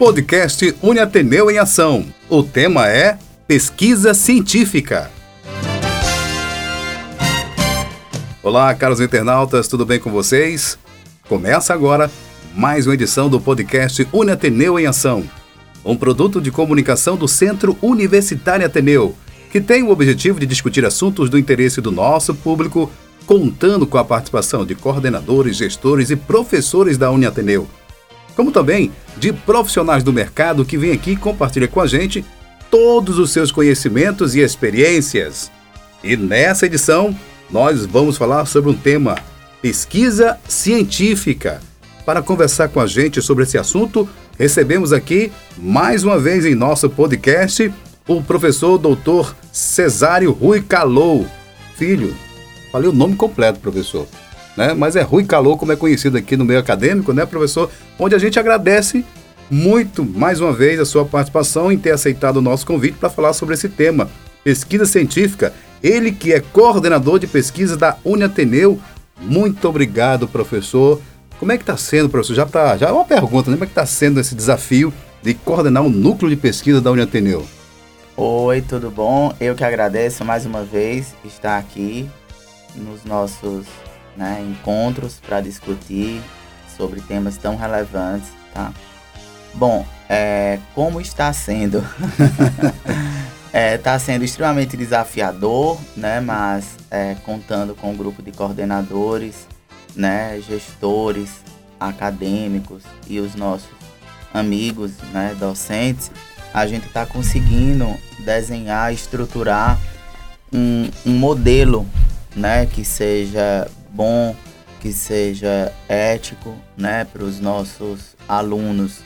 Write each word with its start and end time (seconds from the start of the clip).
Podcast 0.00 0.74
Uniateneu 0.80 1.50
em 1.50 1.58
Ação. 1.58 2.06
O 2.26 2.42
tema 2.42 2.88
é 2.88 3.18
Pesquisa 3.46 4.14
Científica. 4.14 5.10
Olá, 8.42 8.74
caros 8.74 8.98
internautas, 8.98 9.68
tudo 9.68 9.84
bem 9.84 10.00
com 10.00 10.10
vocês? 10.10 10.78
Começa 11.28 11.74
agora 11.74 12.10
mais 12.54 12.86
uma 12.86 12.94
edição 12.94 13.28
do 13.28 13.38
podcast 13.38 14.08
Uniateneu 14.10 14.78
em 14.78 14.86
Ação, 14.86 15.22
um 15.84 15.94
produto 15.94 16.40
de 16.40 16.50
comunicação 16.50 17.14
do 17.14 17.28
Centro 17.28 17.76
Universitário 17.82 18.64
Ateneu, 18.64 19.14
que 19.52 19.60
tem 19.60 19.82
o 19.82 19.90
objetivo 19.90 20.40
de 20.40 20.46
discutir 20.46 20.82
assuntos 20.82 21.28
do 21.28 21.36
interesse 21.36 21.78
do 21.82 21.92
nosso 21.92 22.34
público, 22.34 22.90
contando 23.26 23.86
com 23.86 23.98
a 23.98 24.04
participação 24.04 24.64
de 24.64 24.74
coordenadores, 24.74 25.58
gestores 25.58 26.08
e 26.08 26.16
professores 26.16 26.96
da 26.96 27.10
Uniateneu 27.10 27.68
como 28.36 28.50
também 28.50 28.90
de 29.16 29.32
profissionais 29.32 30.02
do 30.02 30.12
mercado 30.12 30.64
que 30.64 30.78
vêm 30.78 30.92
aqui 30.92 31.16
compartilhar 31.16 31.68
com 31.68 31.80
a 31.80 31.86
gente 31.86 32.24
todos 32.70 33.18
os 33.18 33.30
seus 33.30 33.50
conhecimentos 33.50 34.34
e 34.34 34.40
experiências. 34.40 35.50
E 36.02 36.16
nessa 36.16 36.66
edição, 36.66 37.14
nós 37.50 37.84
vamos 37.84 38.16
falar 38.16 38.46
sobre 38.46 38.70
um 38.70 38.74
tema: 38.74 39.16
pesquisa 39.60 40.38
científica. 40.48 41.60
Para 42.06 42.22
conversar 42.22 42.68
com 42.68 42.80
a 42.80 42.86
gente 42.86 43.20
sobre 43.20 43.44
esse 43.44 43.58
assunto, 43.58 44.08
recebemos 44.38 44.92
aqui, 44.92 45.30
mais 45.58 46.02
uma 46.02 46.18
vez 46.18 46.46
em 46.46 46.54
nosso 46.54 46.88
podcast, 46.88 47.72
o 48.08 48.22
professor 48.22 48.78
doutor 48.78 49.36
Cesário 49.52 50.32
Rui 50.32 50.62
Calou. 50.62 51.26
Filho, 51.76 52.14
falei 52.72 52.88
o 52.88 52.92
nome 52.92 53.16
completo, 53.16 53.60
professor 53.60 54.06
né? 54.56 54.74
Mas 54.74 54.96
é 54.96 55.02
Rui 55.02 55.24
Calor, 55.24 55.56
como 55.56 55.72
é 55.72 55.76
conhecido 55.76 56.16
aqui 56.16 56.36
no 56.36 56.44
meio 56.44 56.60
acadêmico, 56.60 57.12
né, 57.12 57.24
professor? 57.26 57.70
Onde 57.98 58.14
a 58.14 58.18
gente 58.18 58.38
agradece 58.38 59.04
muito, 59.50 60.04
mais 60.04 60.40
uma 60.40 60.52
vez, 60.52 60.78
a 60.78 60.84
sua 60.84 61.04
participação 61.04 61.72
em 61.72 61.78
ter 61.78 61.90
aceitado 61.90 62.36
o 62.36 62.42
nosso 62.42 62.64
convite 62.64 62.96
para 62.98 63.10
falar 63.10 63.32
sobre 63.32 63.54
esse 63.54 63.68
tema, 63.68 64.08
pesquisa 64.44 64.86
científica. 64.86 65.52
Ele 65.82 66.12
que 66.12 66.32
é 66.32 66.40
coordenador 66.40 67.18
de 67.18 67.26
pesquisa 67.26 67.76
da 67.76 67.96
Uniateneu. 68.04 68.78
Muito 69.20 69.68
obrigado, 69.68 70.28
professor. 70.28 71.00
Como 71.38 71.50
é 71.50 71.56
que 71.56 71.62
está 71.62 71.76
sendo, 71.76 72.08
professor? 72.08 72.34
Já, 72.34 72.46
tá, 72.46 72.76
já 72.76 72.88
é 72.88 72.92
uma 72.92 73.04
pergunta, 73.04 73.50
né? 73.50 73.56
Como 73.56 73.64
é 73.64 73.66
que 73.66 73.72
está 73.72 73.86
sendo 73.86 74.20
esse 74.20 74.34
desafio 74.34 74.92
de 75.22 75.34
coordenar 75.34 75.82
o 75.82 75.86
um 75.86 75.90
núcleo 75.90 76.30
de 76.30 76.36
pesquisa 76.36 76.80
da 76.80 76.90
Uniateneu? 76.90 77.44
Oi, 78.16 78.60
tudo 78.60 78.90
bom? 78.90 79.34
Eu 79.40 79.54
que 79.54 79.64
agradeço 79.64 80.24
mais 80.24 80.44
uma 80.44 80.62
vez 80.62 81.14
estar 81.24 81.58
aqui 81.58 82.08
nos 82.76 83.04
nossos 83.04 83.66
né, 84.16 84.44
encontros 84.48 85.20
para 85.24 85.40
discutir 85.40 86.22
sobre 86.76 87.00
temas 87.00 87.36
tão 87.36 87.56
relevantes, 87.56 88.28
tá? 88.54 88.72
Bom, 89.54 89.84
é, 90.08 90.58
como 90.74 91.00
está 91.00 91.32
sendo? 91.32 91.78
Está 91.78 92.72
é, 93.52 93.78
tá 93.78 93.98
sendo 93.98 94.24
extremamente 94.24 94.76
desafiador, 94.76 95.78
né? 95.96 96.20
Mas 96.20 96.76
é, 96.90 97.16
contando 97.24 97.74
com 97.74 97.90
um 97.90 97.96
grupo 97.96 98.22
de 98.22 98.30
coordenadores, 98.32 99.46
né? 99.94 100.40
Gestores, 100.40 101.42
acadêmicos 101.78 102.82
e 103.06 103.18
os 103.18 103.34
nossos 103.34 103.68
amigos, 104.32 104.92
né? 105.12 105.36
Docentes, 105.38 106.10
a 106.54 106.66
gente 106.66 106.86
está 106.86 107.04
conseguindo 107.04 107.94
desenhar, 108.20 108.92
estruturar 108.92 109.78
um, 110.52 110.88
um 111.04 111.12
modelo, 111.12 111.86
né? 112.34 112.66
Que 112.66 112.84
seja 112.84 113.68
bom, 113.92 114.34
que 114.80 114.92
seja 114.92 115.72
ético, 115.88 116.54
né, 116.76 117.04
para 117.04 117.22
os 117.22 117.38
nossos 117.38 118.16
alunos. 118.28 119.00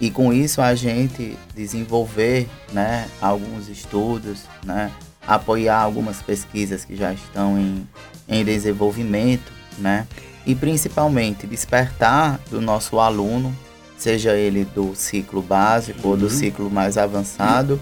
E 0.00 0.10
com 0.10 0.32
isso 0.32 0.60
a 0.60 0.74
gente 0.74 1.36
desenvolver, 1.54 2.48
né, 2.72 3.08
alguns 3.20 3.68
estudos, 3.68 4.42
né, 4.64 4.92
apoiar 5.26 5.78
algumas 5.78 6.20
pesquisas 6.20 6.84
que 6.84 6.94
já 6.94 7.12
estão 7.12 7.58
em, 7.58 7.88
em 8.28 8.44
desenvolvimento, 8.44 9.50
né, 9.78 10.06
e 10.44 10.54
principalmente 10.54 11.46
despertar 11.46 12.38
do 12.50 12.60
nosso 12.60 13.00
aluno, 13.00 13.56
seja 13.96 14.34
ele 14.34 14.64
do 14.64 14.94
ciclo 14.94 15.40
básico 15.40 16.00
uhum. 16.04 16.10
ou 16.10 16.16
do 16.16 16.24
uhum. 16.24 16.30
ciclo 16.30 16.70
mais 16.70 16.98
avançado, 16.98 17.80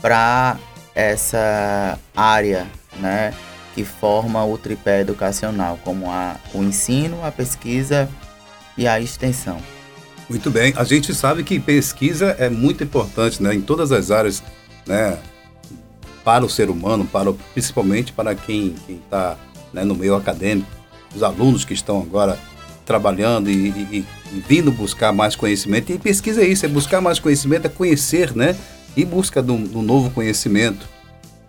para 0.00 0.56
essa 0.94 1.98
área, 2.16 2.66
né, 2.98 3.34
que 3.74 3.84
forma 3.84 4.44
o 4.44 4.58
tripé 4.58 5.00
educacional, 5.00 5.78
como 5.84 6.10
a, 6.10 6.36
o 6.52 6.62
ensino, 6.62 7.24
a 7.24 7.30
pesquisa 7.30 8.08
e 8.76 8.86
a 8.86 9.00
extensão. 9.00 9.60
Muito 10.28 10.50
bem. 10.50 10.72
A 10.76 10.84
gente 10.84 11.12
sabe 11.14 11.42
que 11.42 11.58
pesquisa 11.58 12.36
é 12.38 12.48
muito 12.48 12.84
importante 12.84 13.42
né, 13.42 13.54
em 13.54 13.60
todas 13.60 13.90
as 13.90 14.10
áreas, 14.10 14.42
né, 14.86 15.18
para 16.24 16.44
o 16.44 16.48
ser 16.48 16.70
humano, 16.70 17.04
para, 17.04 17.32
principalmente 17.52 18.12
para 18.12 18.34
quem 18.34 18.74
está 18.88 19.36
né, 19.72 19.84
no 19.84 19.94
meio 19.94 20.14
acadêmico, 20.14 20.68
os 21.14 21.22
alunos 21.22 21.64
que 21.64 21.74
estão 21.74 22.00
agora 22.00 22.38
trabalhando 22.84 23.50
e, 23.50 23.68
e, 23.68 24.06
e, 24.32 24.40
vindo 24.48 24.70
buscar 24.70 25.12
mais 25.12 25.34
conhecimento. 25.36 25.92
E 25.92 25.98
pesquisa 25.98 26.42
é 26.42 26.46
isso, 26.46 26.64
é 26.64 26.68
buscar 26.68 27.00
mais 27.00 27.18
conhecimento, 27.18 27.66
é 27.66 27.68
conhecer, 27.68 28.34
né? 28.34 28.56
E 28.96 29.04
busca 29.04 29.42
do, 29.42 29.56
do 29.56 29.82
novo 29.82 30.10
conhecimento. 30.10 30.88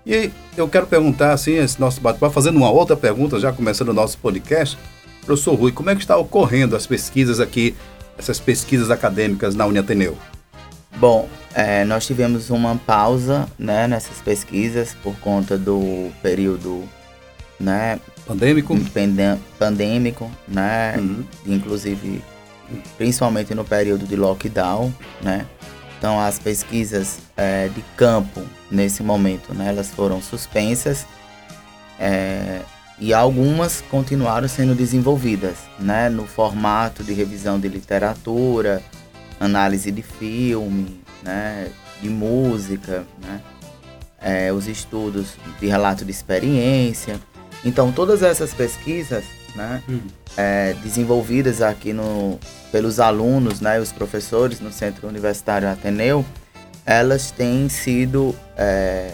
E 0.05 0.31
eu 0.57 0.67
quero 0.67 0.87
perguntar, 0.87 1.33
assim, 1.33 1.53
esse 1.53 1.79
nosso 1.79 2.01
bate-papo, 2.01 2.33
fazendo 2.33 2.57
uma 2.57 2.71
outra 2.71 2.95
pergunta, 2.95 3.39
já 3.39 3.51
começando 3.51 3.89
o 3.89 3.93
nosso 3.93 4.17
podcast. 4.17 4.77
Professor 5.25 5.53
Rui, 5.53 5.71
como 5.71 5.89
é 5.89 5.95
que 5.95 6.01
está 6.01 6.17
ocorrendo 6.17 6.75
as 6.75 6.87
pesquisas 6.87 7.39
aqui, 7.39 7.75
essas 8.17 8.39
pesquisas 8.39 8.89
acadêmicas 8.89 9.55
na 9.55 9.65
Uniateneu? 9.65 10.17
Bom, 10.97 11.29
é, 11.53 11.85
nós 11.85 12.05
tivemos 12.05 12.49
uma 12.49 12.75
pausa 12.75 13.47
né, 13.57 13.87
nessas 13.87 14.17
pesquisas 14.17 14.95
por 15.03 15.15
conta 15.19 15.57
do 15.57 16.11
período 16.21 16.83
né, 17.59 17.99
pandêmico, 18.25 18.75
pandêmico 19.57 20.31
né, 20.47 20.95
uhum. 20.97 21.23
inclusive 21.45 22.21
principalmente 22.97 23.53
no 23.53 23.65
período 23.65 24.05
de 24.05 24.15
lockdown, 24.15 24.93
né, 25.21 25.45
então, 26.01 26.19
as 26.19 26.39
pesquisas 26.39 27.19
é, 27.37 27.67
de 27.67 27.83
campo, 27.95 28.41
nesse 28.71 29.03
momento, 29.03 29.53
né, 29.53 29.67
elas 29.67 29.89
foram 29.91 30.19
suspensas 30.19 31.05
é, 31.99 32.61
e 32.97 33.13
algumas 33.13 33.81
continuaram 33.81 34.47
sendo 34.47 34.73
desenvolvidas 34.73 35.57
né, 35.77 36.09
no 36.09 36.25
formato 36.25 37.03
de 37.03 37.13
revisão 37.13 37.59
de 37.59 37.67
literatura, 37.67 38.81
análise 39.39 39.91
de 39.91 40.01
filme, 40.01 40.99
né, 41.21 41.67
de 42.01 42.09
música, 42.09 43.05
né, 43.23 43.39
é, 44.19 44.51
os 44.51 44.67
estudos 44.67 45.35
de 45.59 45.67
relato 45.67 46.03
de 46.03 46.09
experiência. 46.09 47.19
Então, 47.63 47.91
todas 47.91 48.23
essas 48.23 48.55
pesquisas 48.55 49.23
né, 49.55 49.81
hum. 49.87 50.01
é, 50.37 50.73
desenvolvidas 50.83 51.61
aqui 51.61 51.93
no, 51.93 52.39
pelos 52.71 52.99
alunos 52.99 53.61
né, 53.61 53.77
e 53.77 53.79
os 53.79 53.91
professores 53.91 54.59
no 54.59 54.71
Centro 54.71 55.07
Universitário 55.07 55.67
Ateneu, 55.67 56.25
elas 56.85 57.31
têm 57.31 57.69
sido 57.69 58.35
é, 58.57 59.11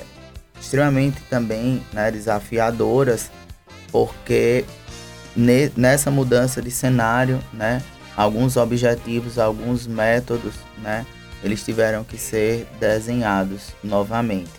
extremamente 0.59 1.21
também 1.29 1.81
né, 1.93 2.11
desafiadoras, 2.11 3.29
porque 3.91 4.65
ne, 5.35 5.71
nessa 5.75 6.09
mudança 6.09 6.61
de 6.61 6.71
cenário, 6.71 7.39
né, 7.53 7.81
alguns 8.15 8.57
objetivos, 8.57 9.37
alguns 9.37 9.85
métodos, 9.85 10.55
né, 10.81 11.05
eles 11.43 11.63
tiveram 11.63 12.03
que 12.03 12.17
ser 12.17 12.67
desenhados 12.79 13.73
novamente. 13.83 14.49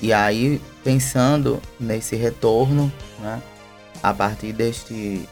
E 0.00 0.12
aí, 0.12 0.60
pensando 0.84 1.60
nesse 1.78 2.16
retorno, 2.16 2.92
né, 3.20 3.40
a 4.02 4.12
partir 4.12 4.52
deste, 4.52 5.26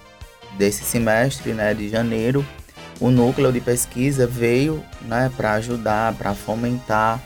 desse 0.59 0.85
semestre 0.85 1.53
né, 1.53 1.75
de 1.75 1.89
janeiro, 1.89 2.45
o 3.01 3.11
núcleo 3.11 3.53
de 3.53 3.61
pesquisa 3.61 4.27
veio 4.27 4.83
né, 5.03 5.31
para 5.37 5.53
ajudar, 5.55 6.15
para 6.15 6.35
fomentar 6.35 7.23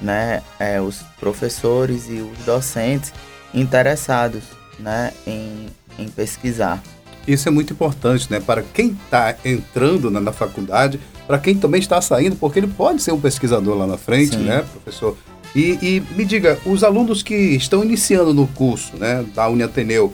né, 0.00 0.42
é, 0.58 0.80
os 0.80 1.02
professores 1.18 2.08
e 2.08 2.20
os 2.20 2.38
docentes 2.44 3.12
interessados 3.52 4.42
né, 4.78 5.12
em, 5.26 5.66
em 5.98 6.08
pesquisar. 6.08 6.82
Isso 7.26 7.48
é 7.48 7.52
muito 7.52 7.72
importante, 7.72 8.30
né? 8.30 8.40
Para 8.40 8.62
quem 8.62 8.96
está 9.04 9.36
entrando 9.44 10.10
na, 10.10 10.20
na 10.20 10.32
faculdade, 10.32 10.98
para 11.26 11.38
quem 11.38 11.54
também 11.54 11.78
está 11.78 12.00
saindo, 12.00 12.34
porque 12.34 12.58
ele 12.58 12.66
pode 12.66 13.02
ser 13.02 13.12
um 13.12 13.20
pesquisador 13.20 13.76
lá 13.76 13.86
na 13.86 13.98
frente, 13.98 14.36
Sim. 14.36 14.44
né, 14.44 14.64
professor? 14.72 15.16
E, 15.54 15.78
e, 15.82 16.02
me 16.16 16.24
diga, 16.24 16.58
os 16.64 16.82
alunos 16.82 17.22
que 17.22 17.34
estão 17.34 17.84
iniciando 17.84 18.32
no 18.32 18.46
curso, 18.46 18.96
né, 18.96 19.24
da 19.34 19.48
Uniateneu, 19.48 20.12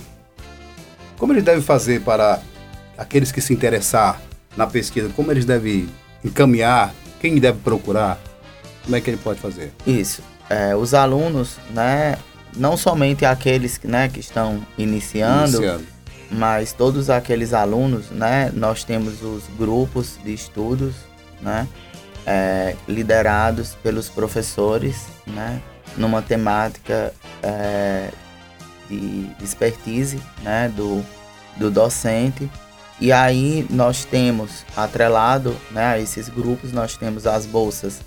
como 1.18 1.32
eles 1.32 1.44
devem 1.44 1.62
fazer 1.62 2.02
para 2.02 2.40
aqueles 2.96 3.32
que 3.32 3.40
se 3.40 3.52
interessar 3.52 4.20
na 4.56 4.66
pesquisa? 4.66 5.08
Como 5.14 5.30
eles 5.30 5.44
devem 5.44 5.88
encaminhar? 6.24 6.94
Quem 7.20 7.38
deve 7.38 7.58
procurar? 7.60 8.18
Como 8.84 8.96
é 8.96 9.00
que 9.00 9.10
ele 9.10 9.16
pode 9.16 9.40
fazer? 9.40 9.72
Isso. 9.86 10.22
É, 10.48 10.76
os 10.76 10.94
alunos, 10.94 11.56
né, 11.70 12.16
não 12.56 12.76
somente 12.76 13.24
aqueles 13.24 13.80
né, 13.82 14.08
que 14.08 14.20
estão 14.20 14.64
iniciando, 14.78 15.56
iniciando, 15.56 15.86
mas 16.30 16.72
todos 16.72 17.10
aqueles 17.10 17.52
alunos, 17.52 18.10
né, 18.10 18.50
nós 18.54 18.84
temos 18.84 19.22
os 19.22 19.44
grupos 19.58 20.18
de 20.24 20.32
estudos, 20.32 20.94
né, 21.40 21.66
é, 22.24 22.76
liderados 22.88 23.76
pelos 23.82 24.08
professores, 24.08 25.06
né, 25.26 25.60
numa 25.96 26.22
temática 26.22 27.12
é, 27.42 28.10
de 28.88 29.30
expertise 29.42 30.20
né, 30.42 30.68
do, 30.68 31.04
do 31.56 31.70
docente. 31.70 32.50
E 33.00 33.12
aí 33.12 33.66
nós 33.68 34.04
temos 34.04 34.64
atrelado 34.76 35.54
né, 35.70 35.84
a 35.86 35.98
esses 35.98 36.28
grupos, 36.28 36.72
nós 36.72 36.96
temos 36.96 37.26
as 37.26 37.44
bolsas 37.44 38.00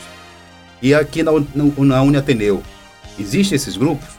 E 0.82 0.94
aqui 0.94 1.23
na, 1.23 1.32
na 1.79 2.03
Uniateneu, 2.03 2.62
existem 3.19 3.56
esses 3.56 3.77
grupos? 3.77 4.16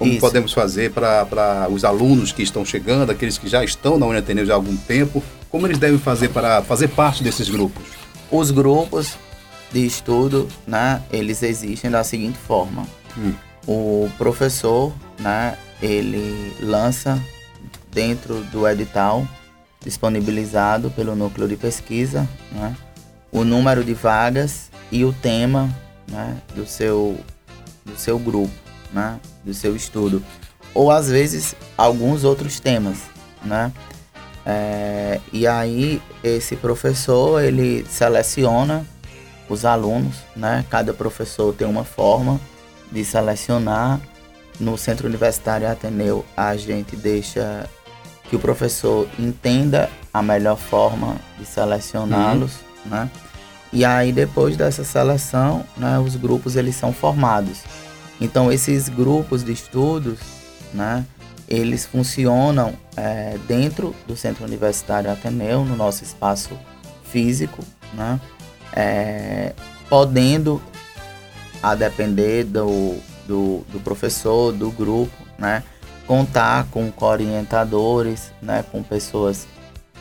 Como 0.00 0.12
Isso. 0.12 0.20
podemos 0.20 0.54
fazer 0.54 0.92
para 0.92 1.68
os 1.70 1.84
alunos 1.84 2.32
que 2.32 2.42
estão 2.42 2.64
chegando, 2.64 3.10
aqueles 3.10 3.36
que 3.36 3.46
já 3.46 3.62
estão 3.62 3.98
na 3.98 4.06
Uniateneu 4.06 4.46
já 4.46 4.54
há 4.54 4.56
algum 4.56 4.74
tempo, 4.74 5.22
como 5.50 5.66
eles 5.66 5.76
devem 5.76 5.98
fazer 5.98 6.30
para 6.30 6.62
fazer 6.62 6.88
parte 6.88 7.22
desses 7.22 7.50
grupos? 7.50 7.84
Os 8.30 8.50
grupos 8.50 9.18
de 9.70 9.84
estudo, 9.84 10.48
né, 10.66 11.02
eles 11.12 11.42
existem 11.42 11.90
da 11.90 12.02
seguinte 12.02 12.38
forma. 12.38 12.86
Hum. 13.18 13.34
O 13.66 14.10
professor, 14.16 14.90
né, 15.18 15.58
ele 15.82 16.56
lança 16.62 17.22
dentro 17.92 18.42
do 18.44 18.66
edital 18.66 19.28
disponibilizado 19.84 20.90
pelo 20.92 21.14
núcleo 21.14 21.46
de 21.46 21.56
pesquisa, 21.58 22.26
né, 22.52 22.74
o 23.30 23.44
número 23.44 23.84
de 23.84 23.92
vagas 23.92 24.70
e 24.90 25.04
o 25.04 25.12
tema 25.12 25.68
né, 26.10 26.38
do, 26.54 26.64
seu, 26.66 27.20
do 27.84 27.98
seu 27.98 28.18
grupo, 28.18 28.69
né, 28.92 29.20
do 29.44 29.54
seu 29.54 29.74
estudo. 29.74 30.22
Ou 30.74 30.90
às 30.90 31.08
vezes 31.08 31.54
alguns 31.76 32.24
outros 32.24 32.60
temas. 32.60 32.98
Né? 33.42 33.72
É, 34.44 35.20
e 35.32 35.46
aí 35.46 36.00
esse 36.22 36.56
professor 36.56 37.42
ele 37.42 37.84
seleciona 37.88 38.86
os 39.48 39.64
alunos, 39.64 40.16
né? 40.36 40.64
Cada 40.70 40.94
professor 40.94 41.52
tem 41.52 41.66
uma 41.66 41.84
forma 41.84 42.40
de 42.90 43.04
selecionar. 43.04 44.00
No 44.58 44.76
Centro 44.76 45.06
Universitário 45.08 45.68
Ateneu 45.68 46.24
a 46.36 46.54
gente 46.56 46.94
deixa 46.94 47.68
que 48.28 48.36
o 48.36 48.38
professor 48.38 49.08
entenda 49.18 49.90
a 50.12 50.22
melhor 50.22 50.56
forma 50.56 51.16
de 51.38 51.46
selecioná-los, 51.46 52.52
uhum. 52.84 52.90
né? 52.90 53.10
E 53.72 53.84
aí 53.84 54.12
depois 54.12 54.56
dessa 54.56 54.84
seleção, 54.84 55.64
né, 55.76 55.98
os 55.98 56.16
grupos 56.16 56.56
eles 56.56 56.76
são 56.76 56.92
formados. 56.92 57.62
Então 58.20 58.52
esses 58.52 58.88
grupos 58.88 59.42
de 59.42 59.52
estudos, 59.52 60.18
né, 60.74 61.04
eles 61.48 61.86
funcionam 61.86 62.74
é, 62.96 63.38
dentro 63.48 63.94
do 64.06 64.16
Centro 64.16 64.44
Universitário 64.44 65.10
Ateneu, 65.10 65.64
no 65.64 65.76
nosso 65.76 66.04
espaço 66.04 66.50
físico, 67.04 67.64
né, 67.94 68.20
é, 68.72 69.52
podendo, 69.88 70.62
a 71.62 71.74
depender 71.74 72.44
do, 72.44 72.96
do, 73.26 73.64
do, 73.72 73.80
professor, 73.80 74.52
do 74.52 74.70
grupo, 74.70 75.16
né, 75.38 75.62
contar 76.06 76.66
com 76.70 76.92
orientadores, 77.00 78.32
né, 78.40 78.64
com 78.70 78.82
pessoas 78.82 79.46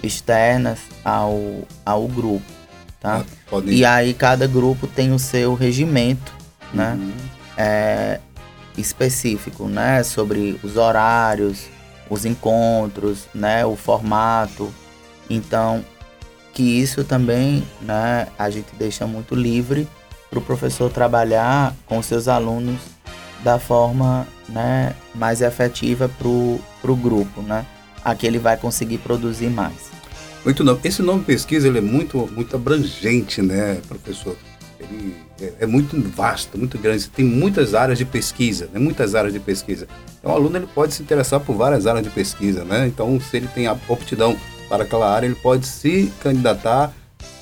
externas 0.04 0.80
ao, 1.04 1.40
ao 1.86 2.08
grupo 2.08 2.60
tá? 3.00 3.24
Ah, 3.52 3.62
e 3.66 3.86
aí 3.86 4.14
cada 4.14 4.46
grupo 4.48 4.88
tem 4.88 5.12
o 5.12 5.20
seu 5.20 5.54
regimento, 5.54 6.34
né? 6.74 6.98
Uhum. 7.00 7.12
É, 7.60 8.20
específico, 8.78 9.68
né? 9.68 10.02
Sobre 10.04 10.58
os 10.64 10.78
horários, 10.78 11.66
os 12.10 12.26
encontros, 12.26 13.28
né? 13.36 13.66
O 13.66 13.76
formato. 13.76 14.74
Então, 15.30 15.84
que 16.54 16.64
isso 16.64 17.04
também, 17.04 17.64
né? 17.82 18.28
A 18.38 18.50
gente 18.50 18.70
deixa 18.78 19.06
muito 19.06 19.36
livre 19.36 19.88
para 20.30 20.40
o 20.40 20.42
professor 20.42 20.90
trabalhar 20.92 21.76
com 21.86 22.02
seus 22.02 22.28
alunos 22.28 22.80
da 23.44 23.58
forma 23.58 24.28
né, 24.48 24.94
mais 25.16 25.42
efetiva 25.42 26.10
para 26.10 26.28
o 26.28 26.96
grupo, 26.96 27.42
né? 27.42 27.66
Aqui 28.04 28.28
ele 28.28 28.40
vai 28.40 28.58
conseguir 28.58 28.98
produzir 29.00 29.50
mais. 29.50 29.90
Muito 30.44 30.64
não. 30.64 30.80
Esse 30.84 31.02
nome 31.02 31.24
pesquisa 31.24 31.68
ele 31.68 31.80
é 31.80 31.82
muito, 31.82 32.30
muito 32.34 32.56
abrangente, 32.56 33.42
né, 33.42 33.80
professor? 33.88 34.36
Ele 34.80 35.16
é, 35.42 35.54
é, 35.62 35.66
muito 35.66 36.00
vasto, 36.10 36.58
muito 36.58 36.78
grande. 36.78 37.10
Tem 37.10 37.26
muitas 37.26 37.74
áreas 37.74 37.98
de 37.98 38.06
pesquisa, 38.06 38.70
né? 38.74 38.80
Muitas 38.80 39.16
áreas 39.16 39.34
de 39.34 39.40
pesquisa. 39.40 39.88
Então, 40.20 40.32
o 40.32 40.36
aluno 40.36 40.58
ele 40.58 40.68
pode 40.68 40.94
se 40.94 41.02
interessar 41.02 41.40
por 41.40 41.56
várias 41.56 41.86
áreas 41.86 42.04
de 42.04 42.10
pesquisa, 42.10 42.64
né? 42.64 42.88
Então, 42.88 43.20
se 43.20 43.38
ele 43.38 43.48
tem 43.48 43.68
a 43.68 43.72
aptidão 43.72 44.38
para 44.68 44.84
aquela 44.84 45.14
área, 45.14 45.28
ele 45.28 45.36
pode 45.36 45.68
se 45.68 46.12
candidatar 46.22 46.94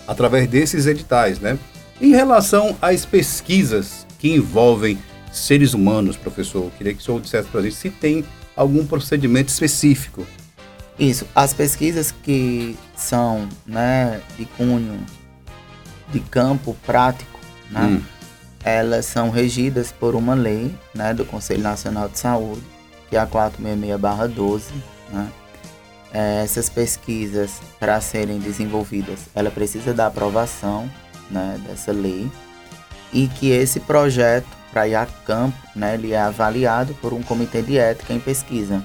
através 0.08 0.48
desses 0.48 0.88
editais, 0.88 1.40
né? 1.40 1.58
Em 2.02 2.12
relação 2.12 2.76
às 2.82 3.06
pesquisas 3.06 4.06
que 4.20 4.30
envolvem 4.30 4.98
seres 5.32 5.74
humanos, 5.74 6.16
professor, 6.16 6.66
eu 6.66 6.72
queria 6.78 6.94
que 6.94 7.02
o 7.02 7.04
senhor 7.04 7.22
dissesse 7.22 7.48
para 7.50 7.60
a 7.60 7.64
gente 7.64 7.76
se 7.76 7.90
tem 7.90 8.26
algum 8.56 8.86
procedimento 8.86 9.50
específico 9.50 10.26
isso, 11.00 11.28
as 11.36 11.54
pesquisas 11.54 12.12
que 12.24 12.76
são 12.96 13.48
né, 13.66 14.20
de 14.38 14.46
cunho 14.46 15.00
de 16.10 16.20
campo 16.20 16.76
prático, 16.86 17.40
né, 17.70 17.82
hum. 17.82 18.02
elas 18.64 19.06
são 19.06 19.30
regidas 19.30 19.92
por 19.92 20.16
uma 20.16 20.34
lei 20.34 20.74
né, 20.94 21.14
do 21.14 21.26
Conselho 21.26 21.62
Nacional 21.62 22.08
de 22.10 22.20
Saúde, 22.20 22.64
que 23.10 23.16
é 23.16 23.20
a 23.20 23.28
466-12. 23.28 24.62
Né. 25.12 25.32
É, 26.14 26.42
essas 26.44 26.70
pesquisas, 26.70 27.62
para 27.80 28.00
serem 28.00 28.40
desenvolvidas, 28.40 29.20
ela 29.36 29.52
precisa 29.52 29.94
da 29.94 30.08
aprovação 30.08 30.90
né, 31.30 31.60
dessa 31.68 31.92
lei 31.92 32.32
e 33.12 33.28
que 33.28 33.50
esse 33.50 33.80
projeto 33.82 34.58
para 34.72 34.88
ir 34.88 34.96
a 34.96 35.06
campo, 35.06 35.58
né, 35.76 35.96
ele 35.96 36.12
é 36.12 36.20
avaliado 36.20 36.94
por 36.96 37.14
um 37.14 37.22
comitê 37.22 37.62
de 37.62 37.78
ética 37.78 38.14
em 38.14 38.20
pesquisa. 38.20 38.84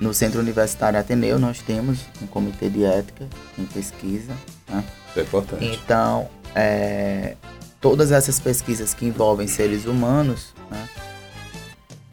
No 0.00 0.14
Centro 0.14 0.40
Universitário 0.40 0.98
Ateneu 0.98 1.38
nós 1.38 1.60
temos 1.60 1.98
um 2.22 2.26
comitê 2.26 2.70
de 2.70 2.84
ética 2.84 3.26
em 3.58 3.64
pesquisa. 3.66 4.32
Né? 4.68 4.82
É 5.16 5.20
importante. 5.20 5.64
Então, 5.64 6.28
é, 6.54 7.36
todas 7.80 8.12
essas 8.12 8.38
pesquisas 8.38 8.94
que 8.94 9.06
envolvem 9.06 9.48
seres 9.48 9.86
humanos, 9.86 10.54
né, 10.70 10.88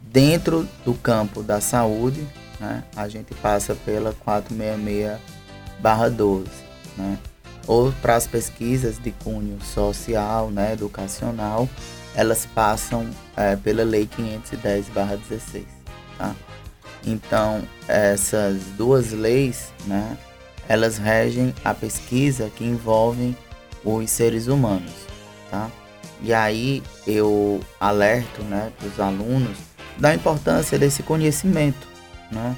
dentro 0.00 0.66
do 0.84 0.94
campo 0.94 1.42
da 1.42 1.60
saúde, 1.60 2.26
né, 2.58 2.82
a 2.96 3.06
gente 3.08 3.34
passa 3.34 3.74
pela 3.74 4.14
466/12, 4.24 6.48
né? 6.96 7.18
Ou 7.66 7.92
para 8.00 8.16
as 8.16 8.26
pesquisas 8.26 8.98
de 8.98 9.10
cunho 9.12 9.58
social, 9.62 10.50
né, 10.50 10.72
educacional, 10.72 11.68
elas 12.14 12.46
passam 12.46 13.06
é, 13.36 13.56
pela 13.56 13.84
Lei 13.84 14.08
510/16, 14.08 15.66
tá? 16.16 16.34
Então, 17.06 17.62
essas 17.86 18.62
duas 18.76 19.12
leis, 19.12 19.72
né, 19.86 20.16
elas 20.68 20.98
regem 20.98 21.54
a 21.64 21.72
pesquisa 21.72 22.50
que 22.56 22.64
envolve 22.64 23.36
os 23.84 24.10
seres 24.10 24.46
humanos, 24.46 24.92
tá? 25.50 25.70
E 26.20 26.34
aí 26.34 26.82
eu 27.06 27.60
alerto, 27.78 28.42
né, 28.42 28.72
os 28.84 28.98
alunos 28.98 29.56
da 29.96 30.14
importância 30.14 30.78
desse 30.78 31.02
conhecimento, 31.02 31.86
né? 32.30 32.56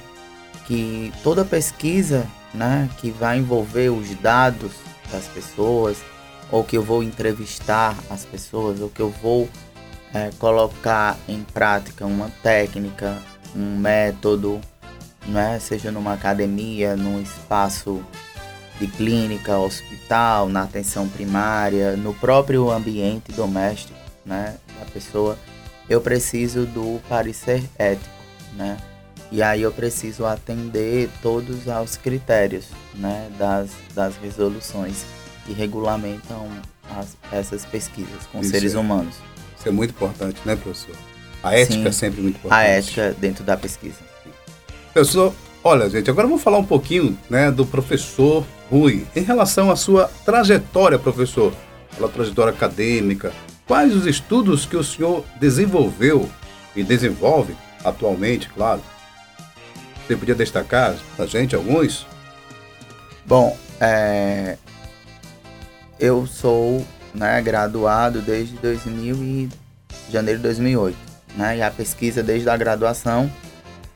Que 0.65 1.11
toda 1.23 1.45
pesquisa, 1.45 2.27
né, 2.53 2.89
que 2.97 3.11
vai 3.11 3.37
envolver 3.37 3.89
os 3.89 4.09
dados 4.15 4.71
das 5.11 5.27
pessoas, 5.27 5.97
ou 6.51 6.63
que 6.63 6.77
eu 6.77 6.83
vou 6.83 7.01
entrevistar 7.01 7.95
as 8.09 8.25
pessoas, 8.25 8.79
ou 8.81 8.89
que 8.89 9.01
eu 9.01 9.09
vou 9.09 9.47
é, 10.13 10.29
colocar 10.37 11.17
em 11.27 11.43
prática 11.43 12.05
uma 12.05 12.29
técnica, 12.43 13.17
um 13.55 13.77
método, 13.77 14.59
né? 15.25 15.59
seja 15.59 15.91
numa 15.91 16.13
academia, 16.13 16.95
num 16.95 17.21
espaço 17.21 18.03
de 18.81 18.87
clínica, 18.87 19.59
hospital, 19.59 20.49
na 20.49 20.63
atenção 20.63 21.07
primária, 21.07 21.95
no 21.95 22.15
próprio 22.15 22.71
ambiente 22.71 23.31
doméstico 23.31 23.93
né? 24.25 24.55
da 24.79 24.85
pessoa, 24.87 25.37
eu 25.87 26.01
preciso 26.01 26.65
do 26.65 26.99
parecer 27.07 27.63
ético. 27.77 28.09
Né? 28.55 28.75
E 29.31 29.43
aí 29.43 29.61
eu 29.61 29.71
preciso 29.71 30.25
atender 30.25 31.11
todos 31.21 31.69
aos 31.69 31.95
critérios 31.95 32.65
né? 32.95 33.29
das, 33.37 33.69
das 33.93 34.17
resoluções 34.17 35.05
que 35.45 35.53
regulamentam 35.53 36.49
as, 36.89 37.15
essas 37.31 37.63
pesquisas 37.63 38.25
com 38.31 38.41
Isso 38.41 38.49
seres 38.49 38.73
é. 38.73 38.79
humanos. 38.79 39.15
Isso 39.59 39.69
é 39.69 39.71
muito 39.71 39.91
importante, 39.91 40.41
né, 40.43 40.55
professor? 40.55 40.95
A 41.43 41.55
ética 41.55 41.75
Sim, 41.75 41.87
é 41.87 41.91
sempre 41.91 42.21
muito 42.21 42.37
importante. 42.37 42.59
A 42.59 42.63
ética 42.63 43.15
dentro 43.19 43.43
da 43.43 43.55
pesquisa. 43.55 43.97
Professor, 44.91 45.33
olha, 45.63 45.87
gente, 45.87 46.09
agora 46.09 46.27
vamos 46.27 46.41
falar 46.41 46.57
um 46.57 46.65
pouquinho 46.65 47.15
né, 47.29 47.51
do 47.51 47.63
professor 47.63 48.43
Rui. 48.71 49.05
Em 49.15 49.21
relação 49.21 49.69
à 49.69 49.75
sua 49.75 50.09
trajetória, 50.25 50.97
professor, 50.97 51.53
a 52.01 52.07
trajetória 52.07 52.53
acadêmica, 52.53 53.33
quais 53.67 53.93
os 53.95 54.07
estudos 54.07 54.65
que 54.65 54.77
o 54.77 54.83
senhor 54.83 55.25
desenvolveu 55.39 56.29
e 56.75 56.83
desenvolve 56.83 57.55
atualmente, 57.83 58.49
claro? 58.49 58.81
Você 60.07 60.15
podia 60.15 60.33
destacar 60.33 60.95
a 61.19 61.25
gente 61.25 61.55
alguns? 61.55 62.07
Bom, 63.25 63.57
é... 63.79 64.57
eu 65.99 66.25
sou 66.25 66.85
né, 67.13 67.41
graduado 67.41 68.21
desde 68.21 68.55
2000 68.55 69.15
e 69.17 69.49
janeiro 70.09 70.39
de 70.39 70.43
2008 70.43 71.11
né? 71.35 71.57
E 71.57 71.61
a 71.61 71.71
pesquisa 71.71 72.21
desde 72.21 72.49
a 72.49 72.57
graduação 72.57 73.31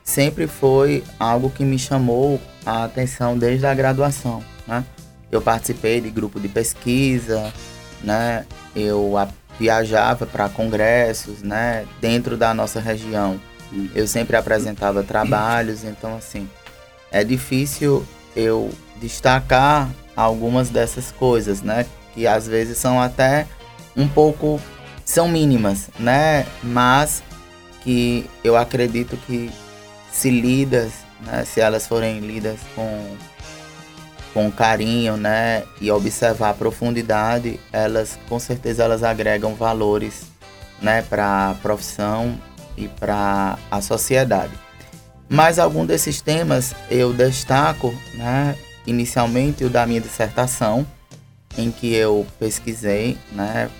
sempre 0.04 0.46
foi 0.46 1.02
algo 1.18 1.50
que 1.50 1.64
me 1.64 1.78
chamou 1.78 2.40
a 2.64 2.84
atenção 2.84 3.36
desde 3.36 3.66
a 3.66 3.74
graduação, 3.74 4.42
né? 4.66 4.84
Eu 5.30 5.40
participei 5.40 6.00
de 6.00 6.10
grupo 6.10 6.38
de 6.38 6.48
pesquisa, 6.48 7.52
né? 8.02 8.46
Eu 8.74 9.12
viajava 9.58 10.26
para 10.26 10.48
congressos, 10.48 11.42
né? 11.42 11.86
Dentro 12.00 12.36
da 12.36 12.54
nossa 12.54 12.80
região, 12.80 13.40
eu 13.94 14.06
sempre 14.06 14.36
apresentava 14.36 15.02
trabalhos, 15.02 15.82
então 15.82 16.16
assim 16.16 16.48
é 17.10 17.24
difícil 17.24 18.06
eu 18.34 18.70
destacar 19.00 19.88
algumas 20.14 20.68
dessas 20.68 21.10
coisas, 21.12 21.62
né? 21.62 21.86
Que 22.14 22.26
às 22.26 22.46
vezes 22.46 22.78
são 22.78 23.00
até 23.00 23.46
um 23.96 24.08
pouco 24.08 24.60
são 25.04 25.28
mínimas, 25.28 25.88
né? 25.98 26.46
Mas 26.62 27.22
que 27.82 28.28
eu 28.42 28.56
acredito 28.56 29.16
que 29.26 29.50
se 30.12 30.30
lidas, 30.30 30.92
né, 31.20 31.44
se 31.44 31.60
elas 31.60 31.86
forem 31.86 32.20
lidas 32.20 32.58
com 32.74 33.16
com 34.36 34.52
carinho, 34.52 35.16
né, 35.16 35.62
e 35.80 35.90
observar 35.90 36.50
a 36.50 36.52
profundidade, 36.52 37.58
elas 37.72 38.18
com 38.28 38.38
certeza 38.38 38.84
elas 38.84 39.02
agregam 39.02 39.54
valores, 39.54 40.26
né, 40.82 41.00
para 41.00 41.52
a 41.52 41.54
profissão 41.54 42.38
e 42.76 42.86
para 42.86 43.58
a 43.70 43.80
sociedade. 43.80 44.52
Mas 45.26 45.58
algum 45.58 45.86
desses 45.86 46.20
temas 46.20 46.74
eu 46.90 47.14
destaco, 47.14 47.94
né, 48.12 48.54
inicialmente 48.86 49.64
o 49.64 49.70
da 49.70 49.86
minha 49.86 50.02
dissertação, 50.02 50.86
em 51.56 51.70
que 51.70 51.94
eu 51.94 52.26
pesquisei, 52.38 53.16
né, 53.32 53.70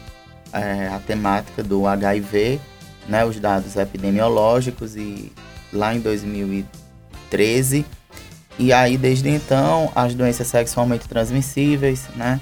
é, 0.54 0.88
a 0.88 0.98
temática 1.00 1.62
do 1.62 1.86
HIV 1.86 2.58
né, 3.06 3.26
os 3.26 3.38
dados 3.38 3.76
epidemiológicos 3.76 4.96
e 4.96 5.30
lá 5.70 5.94
em 5.94 6.00
2013 6.00 7.84
e 8.58 8.72
aí 8.72 8.96
desde 8.96 9.28
então 9.28 9.90
as 9.94 10.14
doenças 10.14 10.46
sexualmente 10.46 11.08
transmissíveis, 11.08 12.04
né, 12.16 12.40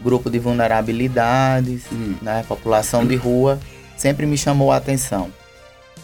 grupo 0.00 0.30
de 0.30 0.38
vulnerabilidades, 0.38 1.84
uhum. 1.90 2.16
né, 2.20 2.44
população 2.46 3.06
de 3.06 3.16
rua 3.16 3.58
sempre 3.96 4.26
me 4.26 4.36
chamou 4.36 4.72
a 4.72 4.76
atenção. 4.76 5.30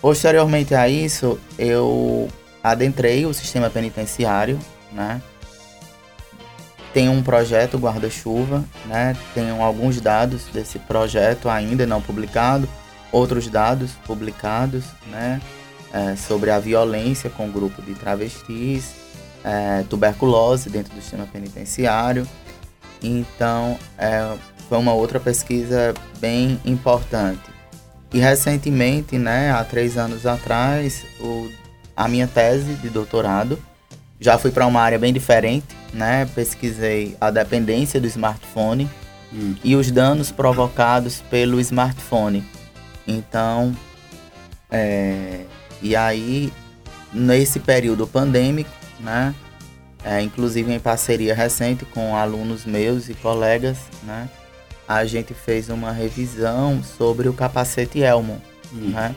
Posteriormente 0.01 0.75
a 0.75 0.89
isso 0.89 1.39
eu 1.59 2.29
adentrei 2.63 3.27
o 3.27 3.35
sistema 3.35 3.69
penitenciário, 3.69 4.59
né, 4.93 5.21
tem 6.93 7.09
um 7.09 7.23
projeto 7.23 7.79
guarda-chuva, 7.79 8.65
né? 8.87 9.17
Tenho 9.35 9.63
alguns 9.63 10.01
dados 10.01 10.47
desse 10.53 10.79
projeto 10.79 11.49
ainda 11.49 11.87
não 11.87 12.03
publicado, 12.03 12.69
outros 13.13 13.49
dados 13.49 13.93
publicados 14.05 14.85
né, 15.07 15.41
é, 15.93 16.17
sobre 16.17 16.51
a 16.51 16.59
violência 16.59 17.31
com 17.31 17.49
o 17.49 17.53
grupo 17.53 17.81
de 17.83 17.95
travestis, 17.95 18.93
é, 19.45 19.85
tuberculose 19.89 20.69
dentro 20.69 20.95
do 20.95 21.01
sistema 21.01 21.27
penitenciário. 21.27 22.27
Então, 23.03 23.79
é, 23.99 24.37
foi 24.69 24.79
uma 24.79 24.93
outra 24.93 25.19
pesquisa 25.19 25.95
bem 26.19 26.61
importante. 26.65 27.43
E 28.13 28.19
recentemente, 28.19 29.19
né, 29.19 29.53
há 29.53 29.65
três 29.65 29.97
anos 29.97 30.27
atrás, 30.27 31.05
o, 31.21 31.49
a 31.97 32.09
minha 32.09 32.27
tese 32.27 32.75
de 32.75 32.89
doutorado 32.89 33.59
já 34.19 34.37
fui 34.37 34.51
para 34.51 34.67
uma 34.67 34.81
área 34.81 34.99
bem 34.99 35.13
diferente, 35.13 35.67
né? 35.95 36.27
Pesquisei 36.35 37.17
a 37.19 37.31
dependência 37.31 37.99
do 37.99 38.07
smartphone 38.07 38.91
hum. 39.33 39.55
e 39.65 39.75
os 39.75 39.91
danos 39.91 40.31
provocados 40.31 41.23
pelo 41.31 41.59
smartphone 41.59 42.45
então, 43.11 43.75
é, 44.71 45.45
e 45.83 45.97
aí, 45.97 46.53
nesse 47.13 47.59
período 47.59 48.07
pandêmico, 48.07 48.71
né, 49.03 49.35
é, 50.05 50.21
inclusive 50.21 50.73
em 50.73 50.81
parceria 50.81 51.35
recente 51.35 51.85
com 51.85 52.17
alunos 52.17 52.65
meus 52.65 53.09
e 53.09 53.15
colegas, 53.15 53.79
né, 54.03 54.29
a 54.89 55.05
gente 55.05 55.35
fez 55.35 55.69
uma 55.69 55.93
revisão 55.93 56.83
sobre 56.83 57.29
o 57.29 57.33
capacete 57.33 58.03
Elmo, 58.03 58.41
hum. 58.73 58.91
né, 58.91 59.15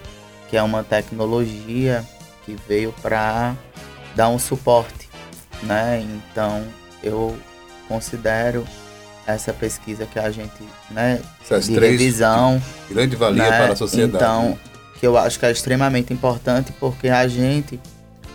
que 0.49 0.57
é 0.57 0.61
uma 0.61 0.83
tecnologia 0.83 2.05
que 2.45 2.55
veio 2.67 2.93
para 3.01 3.55
dar 4.15 4.29
um 4.29 4.37
suporte, 4.37 5.09
né? 5.63 6.05
Então, 6.31 6.63
eu 7.01 7.35
considero 7.87 8.65
essa 9.25 9.53
pesquisa 9.53 10.05
que 10.05 10.19
a 10.19 10.29
gente, 10.29 10.51
né, 10.91 11.21
Essas 11.41 11.65
de 11.65 11.79
revisão, 11.79 12.61
grande 12.89 13.15
valia 13.15 13.49
né, 13.49 13.57
para 13.57 13.73
a 13.73 13.75
sociedade. 13.75 14.15
Então, 14.15 14.59
que 14.99 15.07
eu 15.07 15.17
acho 15.17 15.39
que 15.39 15.45
é 15.45 15.51
extremamente 15.51 16.13
importante 16.13 16.73
porque 16.79 17.09
a 17.09 17.27
gente, 17.27 17.79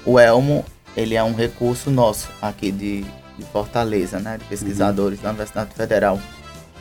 o 0.04 0.18
Elmo, 0.18 0.64
ele 0.98 1.14
é 1.14 1.22
um 1.22 1.34
recurso 1.34 1.90
nosso 1.90 2.28
aqui 2.40 2.70
de, 2.72 3.02
de 3.38 3.44
Fortaleza, 3.52 4.18
né, 4.18 4.36
de 4.38 4.44
pesquisadores 4.44 5.18
uhum. 5.18 5.24
da 5.24 5.30
Universidade 5.30 5.74
Federal. 5.74 6.20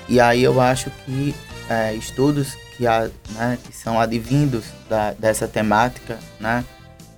E 0.10 0.20
aí 0.20 0.44
eu 0.44 0.60
acho 0.60 0.90
que 1.06 1.36
é, 1.70 1.94
estudos 1.94 2.56
que, 2.76 2.88
a, 2.88 3.10
né, 3.32 3.58
que 3.64 3.76
são 3.76 4.00
advindos 4.00 4.66
da, 4.90 5.12
dessa 5.14 5.48
temática, 5.48 6.18
né, 6.40 6.64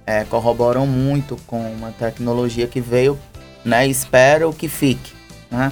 é, 0.05 0.23
corroboram 0.25 0.85
muito 0.87 1.37
com 1.47 1.71
uma 1.71 1.91
tecnologia 1.91 2.67
que 2.67 2.81
veio, 2.81 3.17
né, 3.63 3.87
espero 3.87 4.51
que 4.51 4.67
fique, 4.67 5.13
né, 5.49 5.71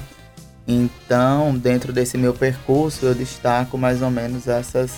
então, 0.68 1.58
dentro 1.58 1.94
desse 1.94 2.18
meu 2.18 2.34
percurso, 2.34 3.06
eu 3.06 3.16
destaco 3.16 3.78
mais 3.78 4.02
ou 4.02 4.12
menos 4.12 4.50
essas, 4.50 4.92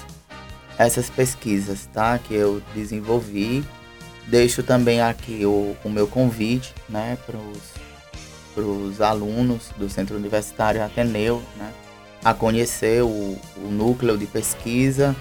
essas 0.79 1.11
pesquisas, 1.11 1.87
tá? 1.93 2.17
Que 2.17 2.33
eu 2.33 2.59
desenvolvi. 2.73 3.63
Deixo 4.29 4.61
também 4.61 5.01
aqui 5.01 5.45
o, 5.45 5.75
o 5.83 5.89
meu 5.89 6.07
convite, 6.07 6.73
né, 6.87 7.17
para 7.25 8.61
os 8.61 9.01
alunos 9.01 9.71
do 9.75 9.89
Centro 9.89 10.15
Universitário 10.15 10.83
Ateneu, 10.83 11.41
né, 11.57 11.71
a 12.23 12.33
conhecer 12.33 13.01
o, 13.01 13.07
o 13.57 13.71
núcleo 13.71 14.17
de 14.17 14.27
pesquisa, 14.27 15.15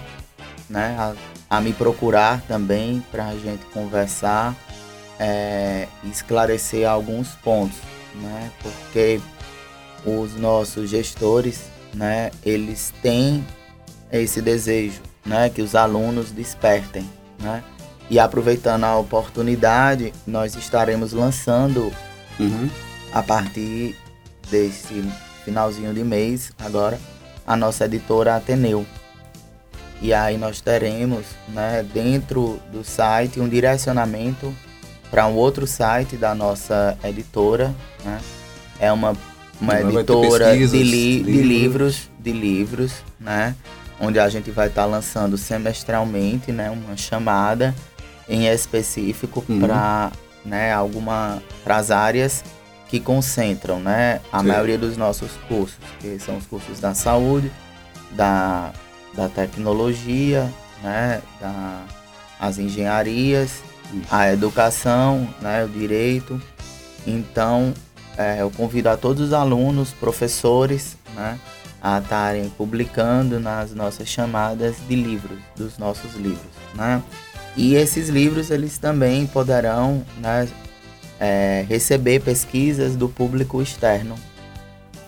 né, 0.69 0.95
a, 0.97 1.15
a 1.57 1.59
me 1.59 1.73
procurar 1.73 2.41
também 2.41 3.03
para 3.11 3.27
a 3.27 3.35
gente 3.35 3.65
conversar 3.73 4.55
é, 5.19 5.87
esclarecer 6.03 6.87
alguns 6.87 7.29
pontos, 7.35 7.77
né? 8.15 8.51
Porque 8.61 9.19
os 10.05 10.35
nossos 10.35 10.89
gestores, 10.89 11.63
né, 11.93 12.31
eles 12.45 12.93
têm 13.01 13.45
esse 14.11 14.41
desejo, 14.41 15.01
né, 15.25 15.49
que 15.49 15.61
os 15.61 15.75
alunos 15.75 16.31
despertem, 16.31 17.07
né? 17.39 17.63
E 18.09 18.17
aproveitando 18.17 18.85
a 18.85 18.97
oportunidade, 18.97 20.13
nós 20.25 20.55
estaremos 20.55 21.13
lançando 21.13 21.93
uhum. 22.39 22.69
a 23.13 23.21
partir 23.21 23.95
desse 24.49 25.03
finalzinho 25.45 25.93
de 25.93 26.03
mês 26.03 26.51
agora 26.59 26.99
a 27.45 27.55
nossa 27.55 27.85
editora 27.85 28.35
Ateneu. 28.35 28.85
E 30.01 30.13
aí 30.13 30.37
nós 30.37 30.61
teremos, 30.61 31.25
né, 31.49 31.85
dentro 31.93 32.59
do 32.71 32.83
site 32.83 33.39
um 33.39 33.49
direcionamento 33.49 34.53
para 35.11 35.25
um 35.27 35.35
outro 35.35 35.67
site 35.67 36.15
da 36.15 36.33
nossa 36.33 36.97
editora, 37.03 37.73
né? 38.05 38.19
É 38.79 38.91
uma 38.91 39.15
uma 39.59 39.81
editora 39.81 40.55
de, 40.55 40.65
li 40.67 41.21
livros. 41.21 41.33
de 41.33 41.41
livros, 41.41 42.09
de 42.19 42.31
livros, 42.31 42.93
né? 43.19 43.55
Onde 43.99 44.19
a 44.19 44.29
gente 44.29 44.51
vai 44.51 44.67
estar 44.67 44.83
tá 44.83 44.87
lançando 44.87 45.37
semestralmente, 45.37 46.51
né, 46.51 46.69
uma 46.69 46.95
chamada 46.95 47.75
em 48.29 48.47
específico 48.47 49.43
uhum. 49.49 49.59
para, 49.59 50.11
né, 50.45 50.71
alguma 50.71 51.41
para 51.63 51.77
as 51.77 51.89
áreas 51.89 52.43
que 52.87 52.99
concentram, 52.99 53.79
né, 53.79 54.21
a 54.31 54.39
Sim. 54.39 54.47
maioria 54.47 54.77
dos 54.77 54.95
nossos 54.95 55.31
cursos, 55.47 55.77
que 55.99 56.19
são 56.19 56.37
os 56.37 56.45
cursos 56.45 56.79
da 56.79 56.93
saúde, 56.93 57.51
da, 58.11 58.71
da 59.15 59.27
tecnologia, 59.27 60.49
né, 60.83 61.21
da, 61.41 61.83
as 62.39 62.57
engenharias, 62.57 63.61
a 64.09 64.31
educação, 64.31 65.27
né, 65.41 65.63
o 65.63 65.67
direito. 65.67 66.41
Então, 67.05 67.73
é, 68.17 68.41
eu 68.41 68.51
convido 68.51 68.89
a 68.89 68.97
todos 68.97 69.27
os 69.27 69.33
alunos, 69.33 69.91
professores, 69.91 70.97
né, 71.15 71.39
a 71.81 71.99
estarem 71.99 72.49
publicando 72.49 73.39
nas 73.39 73.73
nossas 73.73 74.07
chamadas 74.07 74.75
de 74.87 74.95
livros, 74.95 75.39
dos 75.55 75.77
nossos 75.77 76.13
livros, 76.15 76.51
né? 76.75 77.01
E 77.55 77.75
esses 77.75 78.09
livros 78.09 78.51
eles 78.51 78.77
também 78.77 79.25
poderão 79.27 80.03
né, 80.21 80.47
é, 81.19 81.65
receber 81.67 82.21
pesquisas 82.21 82.95
do 82.95 83.09
público 83.09 83.61
externo 83.61 84.15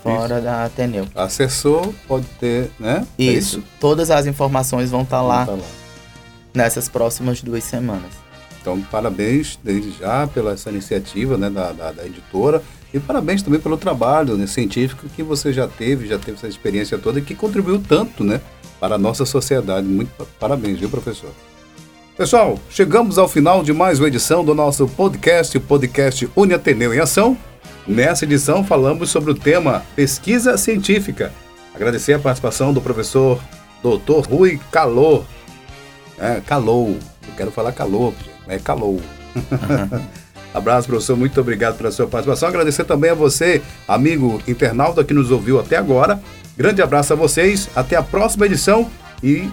fora 0.02 0.36
isso. 0.36 0.44
da 0.44 0.64
Ateneu. 0.64 1.06
Acessou, 1.14 1.94
pode 2.06 2.26
ter, 2.40 2.70
né? 2.78 3.06
Isso. 3.18 3.30
É 3.30 3.38
isso? 3.38 3.64
Todas 3.80 4.10
as 4.10 4.26
informações 4.26 4.90
vão 4.90 5.02
estar 5.02 5.18
tá 5.18 5.22
lá, 5.22 5.46
tá 5.46 5.52
lá 5.52 5.82
nessas 6.52 6.88
próximas 6.88 7.40
duas 7.40 7.64
semanas. 7.64 8.10
Então, 8.60 8.80
parabéns 8.82 9.58
desde 9.62 9.92
já 9.98 10.26
pela 10.26 10.52
essa 10.52 10.70
iniciativa 10.70 11.36
né, 11.36 11.50
da, 11.50 11.72
da, 11.72 11.92
da 11.92 12.06
editora 12.06 12.62
e 12.94 13.00
parabéns 13.00 13.42
também 13.42 13.58
pelo 13.58 13.76
trabalho 13.76 14.36
né, 14.36 14.46
científico 14.46 15.08
que 15.08 15.22
você 15.22 15.52
já 15.52 15.66
teve, 15.66 16.06
já 16.06 16.18
teve 16.18 16.36
essa 16.36 16.46
experiência 16.46 16.98
toda 16.98 17.18
e 17.18 17.22
que 17.22 17.34
contribuiu 17.34 17.80
tanto 17.80 18.22
né, 18.22 18.40
para 18.78 18.94
a 18.96 18.98
nossa 18.98 19.24
sociedade. 19.24 19.86
Muito 19.86 20.10
parabéns, 20.38 20.78
viu, 20.78 20.88
professor? 20.88 21.30
Pessoal, 22.16 22.58
chegamos 22.68 23.16
ao 23.16 23.26
final 23.26 23.62
de 23.62 23.72
mais 23.72 23.98
uma 23.98 24.06
edição 24.06 24.44
do 24.44 24.54
nosso 24.54 24.86
podcast, 24.86 25.56
o 25.56 25.60
podcast 25.62 26.28
Uniateneu 26.36 26.92
em 26.92 26.98
Ação. 26.98 27.36
Nessa 27.88 28.26
edição 28.26 28.62
falamos 28.62 29.08
sobre 29.08 29.30
o 29.30 29.34
tema 29.34 29.82
pesquisa 29.96 30.58
científica. 30.58 31.32
Agradecer 31.74 32.12
a 32.12 32.18
participação 32.18 32.70
do 32.70 32.82
professor 32.82 33.40
Dr. 33.82 34.28
Rui 34.28 34.60
Calor. 34.70 35.24
É, 36.18 36.42
calou. 36.42 36.98
Eu 37.26 37.34
quero 37.34 37.50
falar 37.50 37.72
calor, 37.72 38.12
é 38.46 38.58
calou. 38.58 39.00
Abraço, 40.52 40.88
professor. 40.88 41.16
Muito 41.16 41.40
obrigado 41.40 41.78
pela 41.78 41.90
sua 41.90 42.06
participação. 42.06 42.46
Agradecer 42.46 42.84
também 42.84 43.10
a 43.10 43.14
você, 43.14 43.62
amigo 43.88 44.38
internauta 44.46 45.02
que 45.02 45.14
nos 45.14 45.30
ouviu 45.30 45.58
até 45.58 45.78
agora. 45.78 46.20
Grande 46.58 46.82
abraço 46.82 47.14
a 47.14 47.16
vocês. 47.16 47.70
Até 47.74 47.96
a 47.96 48.02
próxima 48.02 48.44
edição 48.44 48.90
e 49.22 49.50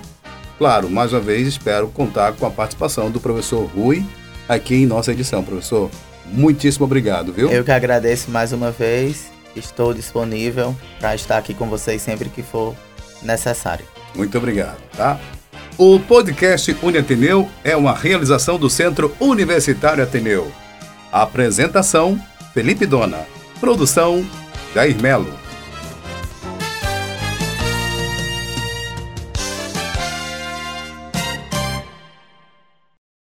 Claro, 0.60 0.90
mais 0.90 1.14
uma 1.14 1.22
vez 1.22 1.48
espero 1.48 1.88
contar 1.88 2.34
com 2.34 2.46
a 2.46 2.52
participação 2.52 3.10
do 3.10 3.18
professor 3.22 3.64
Rui 3.64 4.06
aqui 4.48 4.76
em 4.76 4.86
nossa 4.86 5.14
edição. 5.14 5.42
Professor, 5.42 5.90
muitíssimo 6.26 6.84
obrigado, 6.84 7.32
viu? 7.32 7.50
Eu 7.50 7.64
que 7.64 7.72
agradeço 7.72 8.30
mais 8.30 8.52
uma 8.52 8.70
vez. 8.70 9.32
Estou 9.56 9.94
disponível 9.94 10.76
para 11.00 11.16
estar 11.16 11.38
aqui 11.38 11.54
com 11.54 11.70
vocês 11.70 12.02
sempre 12.02 12.28
que 12.28 12.44
for 12.44 12.76
necessário. 13.24 13.86
Muito 14.14 14.38
obrigado, 14.38 14.78
tá? 14.98 15.18
O 15.78 15.98
podcast 15.98 16.76
Uniateneu 16.84 17.48
é 17.64 17.78
uma 17.78 17.96
realização 17.96 18.60
do 18.60 18.70
Centro 18.70 19.16
Universitário 19.18 20.04
Ateneu. 20.04 20.52
Apresentação: 21.10 22.20
Felipe 22.54 22.86
Dona. 22.86 23.26
Produção: 23.62 24.26
Jair 24.76 25.02
Melo. 25.02 25.49